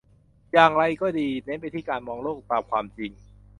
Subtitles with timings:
[0.53, 3.11] อย่างไรก็ดี เน้นไปที่การมองโลกตามความจริง